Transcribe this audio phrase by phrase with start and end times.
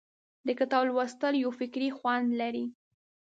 [0.45, 2.65] د کتاب لوستل یو فکري خوند لري.